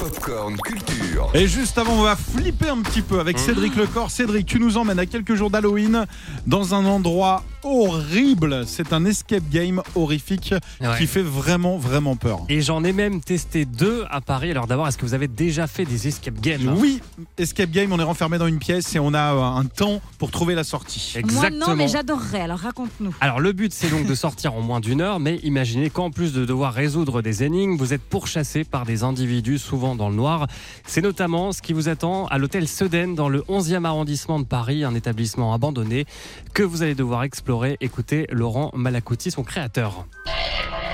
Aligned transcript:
Popcorn 0.00 0.56
Culture. 0.64 1.30
Et 1.34 1.46
juste 1.46 1.76
avant, 1.76 1.92
on 1.92 2.02
va 2.02 2.16
flipper 2.16 2.70
un 2.70 2.80
petit 2.80 3.02
peu 3.02 3.20
avec 3.20 3.38
Cédric 3.38 3.76
Lecor. 3.76 4.10
Cédric, 4.10 4.46
tu 4.46 4.58
nous 4.58 4.78
emmènes 4.78 4.98
à 4.98 5.04
quelques 5.04 5.34
jours 5.34 5.50
d'Halloween 5.50 6.06
dans 6.46 6.74
un 6.74 6.86
endroit 6.86 7.44
horrible. 7.62 8.64
C'est 8.66 8.92
un 8.92 9.04
escape 9.04 9.48
game 9.50 9.82
horrifique 9.94 10.54
Ouais. 10.80 10.88
qui 10.98 11.06
fait 11.06 11.22
vraiment, 11.22 11.76
vraiment 11.78 12.16
peur. 12.16 12.40
Et 12.48 12.60
j'en 12.60 12.84
ai 12.84 12.92
même 12.92 13.20
testé 13.20 13.64
deux 13.64 14.04
à 14.10 14.20
Paris. 14.20 14.50
Alors 14.50 14.66
d'abord, 14.66 14.88
est-ce 14.88 14.96
que 14.98 15.04
vous 15.04 15.14
avez 15.14 15.28
déjà 15.28 15.66
fait 15.66 15.84
des 15.84 16.08
escape 16.08 16.40
games 16.40 16.74
Oui, 16.78 17.00
escape 17.38 17.70
game, 17.70 17.92
on 17.92 17.98
est 17.98 18.02
renfermé 18.04 18.38
dans 18.38 18.46
une 18.46 18.58
pièce 18.58 18.94
et 18.94 18.98
on 18.98 19.12
a 19.14 19.34
euh, 19.34 19.40
un 19.60 19.64
temps 19.64 20.00
pour 20.18 20.30
trouver 20.30 20.54
la 20.54 20.64
sortie. 20.64 21.14
Exactement. 21.16 21.40
Moi 21.40 21.68
non, 21.68 21.76
mais 21.76 21.88
j'adorerais. 21.88 22.40
Alors 22.42 22.58
raconte-nous. 22.60 23.14
Alors 23.20 23.40
le 23.40 23.52
but 23.52 23.72
c'est 23.72 23.90
donc 23.90 24.06
de 24.06 24.14
sortir 24.14 24.54
en 24.54 24.60
moins 24.62 24.80
d'une 24.80 25.00
heure, 25.00 25.20
mais 25.20 25.36
imaginez 25.42 25.90
qu'en 25.90 26.10
plus 26.10 26.32
de 26.32 26.44
devoir 26.44 26.72
résoudre 26.72 27.20
des 27.22 27.42
énigmes, 27.44 27.76
vous 27.76 27.92
êtes 27.92 28.02
pourchassé 28.02 28.64
par 28.64 28.86
des 28.86 29.02
individus 29.02 29.58
souvent 29.58 29.94
dans 29.96 30.08
le 30.08 30.14
noir. 30.16 30.46
C'est 30.86 31.02
notamment 31.02 31.52
ce 31.52 31.60
qui 31.62 31.72
vous 31.72 31.88
attend 31.88 32.26
à 32.26 32.38
l'hôtel 32.38 32.66
Sedaine 32.68 33.14
dans 33.14 33.28
le 33.28 33.40
11e 33.42 33.84
arrondissement 33.84 34.38
de 34.38 34.44
Paris, 34.44 34.84
un 34.84 34.94
établissement 34.94 35.52
abandonné 35.52 36.06
que 36.54 36.62
vous 36.62 36.82
allez 36.82 36.94
devoir 36.94 37.22
explorer. 37.24 37.49
Écoutez 37.80 38.26
Laurent 38.30 38.70
Malacouti, 38.74 39.32
son 39.32 39.42
créateur. 39.42 40.06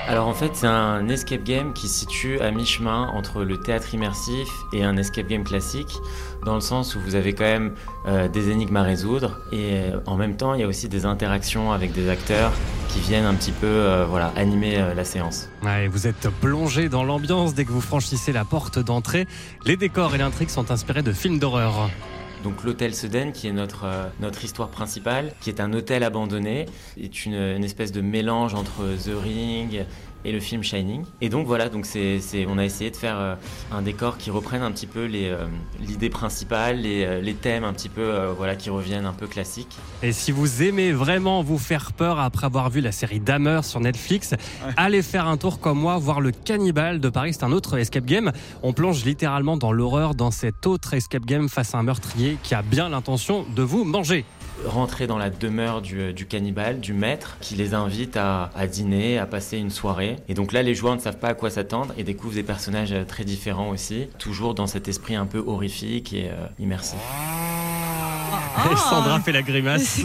Alors 0.07 0.27
en 0.27 0.33
fait, 0.33 0.55
c'est 0.55 0.65
un 0.65 1.07
escape 1.07 1.43
game 1.43 1.73
qui 1.73 1.87
se 1.87 1.99
situe 1.99 2.39
à 2.39 2.49
mi-chemin 2.49 3.11
entre 3.13 3.43
le 3.43 3.59
théâtre 3.59 3.93
immersif 3.93 4.47
et 4.73 4.83
un 4.83 4.97
escape 4.97 5.27
game 5.27 5.43
classique, 5.43 5.99
dans 6.45 6.55
le 6.55 6.61
sens 6.61 6.95
où 6.95 6.99
vous 6.99 7.13
avez 7.13 7.33
quand 7.33 7.43
même 7.43 7.75
euh, 8.07 8.27
des 8.27 8.49
énigmes 8.49 8.77
à 8.77 8.81
résoudre 8.81 9.37
et 9.51 9.73
euh, 9.73 9.99
en 10.07 10.15
même 10.15 10.35
temps, 10.35 10.55
il 10.55 10.61
y 10.61 10.63
a 10.63 10.67
aussi 10.67 10.89
des 10.89 11.05
interactions 11.05 11.73
avec 11.73 11.91
des 11.91 12.09
acteurs 12.09 12.51
qui 12.89 13.01
viennent 13.01 13.25
un 13.25 13.35
petit 13.35 13.51
peu 13.51 13.67
euh, 13.67 14.05
voilà, 14.09 14.33
animer 14.35 14.77
la 14.95 15.03
séance. 15.03 15.49
Ouais, 15.61 15.87
vous 15.87 16.07
êtes 16.07 16.29
plongé 16.41 16.89
dans 16.89 17.03
l'ambiance 17.03 17.53
dès 17.53 17.65
que 17.65 17.71
vous 17.71 17.81
franchissez 17.81 18.31
la 18.31 18.45
porte 18.45 18.79
d'entrée. 18.79 19.27
Les 19.65 19.77
décors 19.77 20.15
et 20.15 20.17
l'intrigue 20.17 20.49
sont 20.49 20.71
inspirés 20.71 21.03
de 21.03 21.11
films 21.11 21.37
d'horreur. 21.37 21.89
Donc 22.47 22.63
l'hôtel 22.63 22.95
Sedaine, 22.95 23.33
qui 23.33 23.47
est 23.47 23.51
notre, 23.51 23.83
euh, 23.83 24.07
notre 24.21 24.45
histoire 24.45 24.69
principale, 24.69 25.33
qui 25.41 25.49
est 25.49 25.59
un 25.59 25.73
hôtel 25.73 26.01
abandonné, 26.01 26.65
est 26.97 27.25
une, 27.25 27.33
une 27.33 27.63
espèce 27.65 27.91
de 27.91 27.99
mélange 27.99 28.53
entre 28.55 28.83
The 29.03 29.21
Ring 29.21 29.83
et 30.25 30.31
le 30.31 30.39
film 30.39 30.63
Shining. 30.63 31.03
Et 31.21 31.29
donc 31.29 31.45
voilà, 31.45 31.69
donc 31.69 31.85
c'est, 31.85 32.19
c'est- 32.19 32.45
on 32.49 32.57
a 32.57 32.65
essayé 32.65 32.89
de 32.89 32.95
faire 32.95 33.17
euh, 33.17 33.35
un 33.71 33.81
décor 33.81 34.17
qui 34.17 34.31
reprenne 34.31 34.61
un 34.63 34.71
petit 34.71 34.87
peu 34.87 35.05
les, 35.05 35.29
euh, 35.29 35.45
l'idée 35.79 36.09
principale, 36.09 36.77
les, 36.81 37.05
euh, 37.05 37.21
les 37.21 37.35
thèmes 37.35 37.63
un 37.63 37.71
petit 37.71 37.87
peu 37.87 38.01
euh, 38.01 38.33
voilà, 38.35 38.55
qui 38.55 38.69
reviennent 38.69 39.05
un 39.05 39.13
peu 39.13 39.27
classiques. 39.27 39.77
Et 40.01 40.11
si 40.11 40.31
vous 40.31 40.63
aimez 40.63 40.91
vraiment 40.91 41.43
vous 41.43 41.59
faire 41.59 41.93
peur 41.93 42.19
après 42.19 42.45
avoir 42.47 42.69
vu 42.69 42.81
la 42.81 42.91
série 42.91 43.19
Dahmer 43.19 43.61
sur 43.63 43.79
Netflix, 43.79 44.33
allez 44.75 45.01
faire 45.03 45.27
un 45.27 45.37
tour 45.37 45.59
comme 45.59 45.79
moi, 45.79 45.97
voir 45.97 46.19
le 46.19 46.31
Cannibal 46.31 46.99
de 46.99 47.09
Paris. 47.09 47.33
C'est 47.33 47.43
un 47.43 47.51
autre 47.51 47.77
escape 47.77 48.05
game. 48.05 48.31
On 48.63 48.73
plonge 48.73 49.05
littéralement 49.05 49.55
dans 49.55 49.71
l'horreur 49.71 50.15
dans 50.15 50.31
cet 50.31 50.65
autre 50.65 50.93
escape 50.95 51.25
game 51.25 51.47
face 51.47 51.75
à 51.75 51.77
un 51.77 51.83
meurtrier 51.83 52.36
qui 52.43 52.55
a 52.55 52.61
bien 52.61 52.89
l'intention 52.89 53.45
de 53.55 53.61
vous 53.61 53.83
manger. 53.83 54.25
Rentrer 54.65 55.05
dans 55.05 55.17
la 55.17 55.29
demeure 55.29 55.81
du, 55.81 56.13
du 56.13 56.25
cannibale, 56.25 56.79
du 56.79 56.93
maître, 56.93 57.37
qui 57.41 57.55
les 57.55 57.73
invite 57.75 58.17
à, 58.17 58.49
à 58.55 58.65
dîner, 58.65 59.19
à 59.19 59.27
passer 59.27 59.57
une 59.57 59.69
soirée. 59.69 60.15
Et 60.27 60.33
donc 60.33 60.51
là, 60.51 60.63
les 60.63 60.73
joueurs 60.73 60.95
ne 60.95 60.99
savent 60.99 61.19
pas 61.19 61.29
à 61.29 61.33
quoi 61.35 61.49
s'attendre 61.51 61.93
et 61.97 62.03
découvrent 62.03 62.33
des 62.33 62.43
personnages 62.43 62.91
euh, 62.91 63.03
très 63.03 63.23
différents 63.23 63.69
aussi, 63.69 64.07
toujours 64.17 64.55
dans 64.55 64.67
cet 64.67 64.87
esprit 64.87 65.15
un 65.15 65.27
peu 65.27 65.43
horrifique 65.45 66.13
et 66.13 66.29
euh, 66.29 66.47
immersif. 66.59 66.97
Et 68.71 68.75
Sandra 68.75 69.19
fait 69.19 69.31
la 69.31 69.41
grimace. 69.41 70.01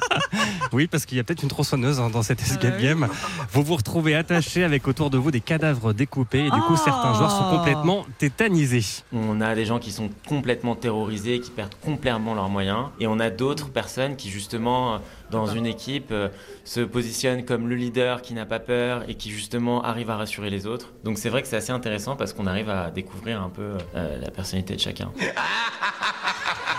oui, 0.72 0.86
parce 0.86 1.06
qu'il 1.06 1.16
y 1.16 1.20
a 1.20 1.24
peut-être 1.24 1.42
une 1.42 1.48
tronçonneuse 1.48 2.00
hein, 2.00 2.10
dans 2.10 2.22
cet 2.22 2.40
escape 2.42 2.80
game. 2.80 3.08
Vous 3.52 3.62
vous 3.62 3.76
retrouvez 3.76 4.14
attaché 4.14 4.64
avec 4.64 4.86
autour 4.86 5.10
de 5.10 5.18
vous 5.18 5.30
des 5.30 5.40
cadavres 5.40 5.92
découpés 5.92 6.46
et 6.46 6.50
du 6.50 6.60
coup 6.62 6.76
certains 6.76 7.14
joueurs 7.14 7.30
sont 7.30 7.50
complètement 7.50 8.06
tétanisés. 8.18 8.84
On 9.12 9.40
a 9.40 9.54
des 9.54 9.64
gens 9.64 9.78
qui 9.78 9.92
sont 9.92 10.10
complètement 10.28 10.76
terrorisés, 10.76 11.40
qui 11.40 11.50
perdent 11.50 11.74
complètement 11.82 12.34
leurs 12.34 12.48
moyens. 12.48 12.86
Et 12.98 13.06
on 13.06 13.18
a 13.18 13.30
d'autres 13.30 13.70
personnes 13.70 14.16
qui, 14.16 14.30
justement, 14.30 14.94
euh, 14.94 14.98
dans 15.30 15.46
une 15.46 15.66
équipe, 15.66 16.10
euh, 16.10 16.28
se 16.64 16.80
positionnent 16.80 17.44
comme 17.44 17.68
le 17.68 17.76
leader 17.76 18.22
qui 18.22 18.34
n'a 18.34 18.46
pas 18.46 18.60
peur 18.60 19.04
et 19.08 19.14
qui, 19.14 19.30
justement, 19.30 19.82
arrive 19.82 20.10
à 20.10 20.16
rassurer 20.16 20.50
les 20.50 20.66
autres. 20.66 20.92
Donc 21.04 21.18
c'est 21.18 21.28
vrai 21.28 21.42
que 21.42 21.48
c'est 21.48 21.56
assez 21.56 21.72
intéressant 21.72 22.16
parce 22.16 22.32
qu'on 22.32 22.46
arrive 22.46 22.70
à 22.70 22.90
découvrir 22.90 23.42
un 23.42 23.50
peu 23.50 23.76
euh, 23.94 24.18
la 24.20 24.30
personnalité 24.30 24.74
de 24.74 24.80
chacun. 24.80 25.12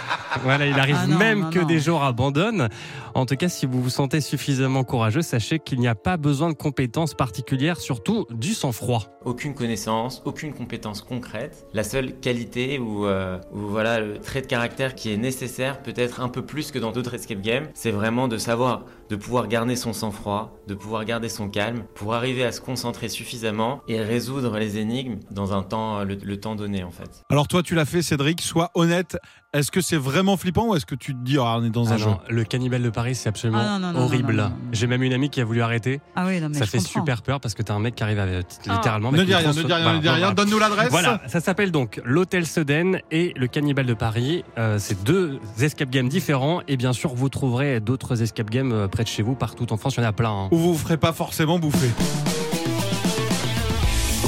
Voilà, 0.43 0.65
il 0.67 0.73
arrive 0.79 0.97
Ah 0.99 1.07
non, 1.07 1.17
même 1.17 1.39
non, 1.41 1.49
que 1.49 1.59
non. 1.59 1.65
des 1.67 1.79
joueurs 1.79 2.03
abandonnent. 2.03 2.69
En 3.13 3.25
tout 3.25 3.35
cas, 3.35 3.49
si 3.49 3.65
vous 3.65 3.81
vous 3.81 3.89
sentez 3.89 4.21
suffisamment 4.21 4.83
courageux, 4.83 5.21
sachez 5.21 5.59
qu'il 5.59 5.79
n'y 5.79 5.87
a 5.87 5.95
pas 5.95 6.17
besoin 6.17 6.49
de 6.49 6.55
compétences 6.55 7.13
particulières, 7.13 7.77
surtout 7.79 8.25
du 8.31 8.53
sang-froid. 8.53 9.03
Aucune 9.25 9.53
connaissance, 9.53 10.21
aucune 10.25 10.53
compétence 10.53 11.01
concrète. 11.01 11.67
La 11.73 11.83
seule 11.83 12.19
qualité 12.19 12.79
ou, 12.79 13.05
euh, 13.05 13.37
ou 13.53 13.59
voilà 13.59 13.99
le 13.99 14.17
trait 14.19 14.41
de 14.41 14.47
caractère 14.47 14.95
qui 14.95 15.11
est 15.11 15.17
nécessaire, 15.17 15.81
peut-être 15.83 16.21
un 16.21 16.29
peu 16.29 16.41
plus 16.43 16.71
que 16.71 16.79
dans 16.79 16.91
d'autres 16.91 17.13
escape 17.13 17.41
games, 17.41 17.67
c'est 17.73 17.91
vraiment 17.91 18.27
de 18.27 18.37
savoir, 18.37 18.85
de 19.09 19.15
pouvoir 19.15 19.47
garder 19.47 19.75
son 19.75 19.93
sang-froid, 19.93 20.55
de 20.67 20.73
pouvoir 20.73 21.05
garder 21.05 21.29
son 21.29 21.49
calme, 21.49 21.83
pour 21.95 22.13
arriver 22.13 22.43
à 22.45 22.51
se 22.51 22.61
concentrer 22.61 23.09
suffisamment 23.09 23.81
et 23.87 24.01
résoudre 24.01 24.57
les 24.57 24.77
énigmes 24.77 25.19
dans 25.29 25.53
un 25.53 25.61
temps, 25.63 26.03
le, 26.03 26.15
le 26.15 26.39
temps 26.39 26.55
donné 26.55 26.83
en 26.83 26.91
fait. 26.91 27.23
Alors 27.29 27.47
toi, 27.47 27.61
tu 27.61 27.75
l'as 27.75 27.85
fait, 27.85 28.01
Cédric. 28.01 28.41
Sois 28.41 28.71
honnête. 28.73 29.17
Est-ce 29.53 29.69
que 29.69 29.81
c'est 29.81 29.97
vraiment 29.97 30.37
flippant 30.37 30.67
ou 30.69 30.75
est-ce 30.75 30.85
que 30.85 30.95
tu 30.95 31.13
te 31.13 31.19
dis, 31.19 31.37
ah, 31.37 31.57
on 31.59 31.65
est 31.65 31.69
dans 31.69 31.89
un 31.91 31.95
Ah 31.95 31.97
jeu? 31.97 32.09
le 32.29 32.45
cannibale 32.45 32.83
de 32.83 32.89
Paris, 32.89 33.15
c'est 33.15 33.27
absolument 33.27 33.59
Ah 33.61 33.77
non, 33.79 33.87
non, 33.87 33.99
non, 33.99 34.05
horrible. 34.05 34.49
J'ai 34.71 34.87
même 34.87 35.03
une 35.03 35.11
amie 35.11 35.29
qui 35.29 35.41
a 35.41 35.43
voulu 35.43 35.61
arrêter. 35.61 35.99
Ah 36.15 36.23
oui, 36.25 36.39
non, 36.39 36.47
mais 36.47 36.57
ça 36.57 36.65
fait 36.65 36.77
comprends. 36.77 37.01
super 37.01 37.21
peur 37.21 37.41
parce 37.41 37.53
que 37.53 37.61
t'as 37.61 37.73
un 37.73 37.79
mec 37.81 37.95
qui 37.95 38.01
arrive 38.03 38.19
à, 38.19 38.23
Ah. 38.23 38.73
littéralement. 38.75 39.11
Ne 39.11 39.17
avec 39.17 39.27
dis 39.27 39.35
rien, 39.35 39.49
ne 39.49 39.53
tronçon- 39.53 39.65
dis 39.67 39.73
rien, 39.73 39.93
ne 39.95 39.99
dis 39.99 40.07
rien. 40.07 40.31
Donne-nous 40.31 40.57
l'adresse. 40.57 40.89
Voilà, 40.89 41.19
ça 41.27 41.41
s'appelle 41.41 41.71
donc 41.73 41.99
l'Hôtel 42.05 42.45
Sedaine 42.47 43.01
et 43.11 43.33
le 43.35 43.47
Cannibale 43.47 43.87
de 43.87 43.93
Paris. 43.93 44.45
Euh, 44.57 44.79
c'est 44.79 45.03
deux 45.03 45.37
escape 45.59 45.89
games 45.89 46.07
différents 46.07 46.61
et 46.69 46.77
bien 46.77 46.93
sûr 46.93 47.13
vous 47.13 47.27
trouverez 47.27 47.81
d'autres 47.81 48.21
escape 48.21 48.49
games 48.49 48.71
euh, 48.71 48.87
près 48.87 49.03
de 49.03 49.09
chez 49.09 49.21
vous 49.21 49.35
partout 49.35 49.73
en 49.73 49.75
France. 49.75 49.95
Il 49.97 50.01
y 50.01 50.05
en 50.05 50.07
a 50.07 50.13
plein. 50.13 50.31
hein. 50.31 50.47
Ou 50.51 50.57
vous 50.57 50.71
vous 50.75 50.79
ferez 50.79 50.95
pas 50.95 51.11
forcément 51.11 51.59
bouffer. 51.59 51.89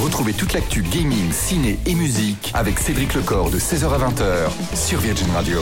Retrouvez 0.03 0.33
toute 0.33 0.51
l'actu 0.51 0.81
gaming, 0.81 1.31
ciné 1.31 1.79
et 1.85 1.95
musique 1.95 2.51
avec 2.53 2.77
Cédric 2.77 3.13
Lecor 3.13 3.49
de 3.49 3.57
16h 3.57 3.85
à 3.85 4.09
20h 4.09 4.75
sur 4.75 4.99
Virgin 4.99 5.31
Radio. 5.33 5.61